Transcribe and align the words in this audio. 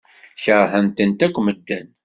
Keṛhen-tent 0.43 1.25
akk 1.25 1.35
medden. 1.45 1.87